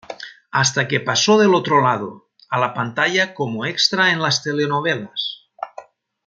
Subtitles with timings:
[0.49, 5.47] Hasta que pasó del otro lado, a la pantalla como extra en las telenovelas.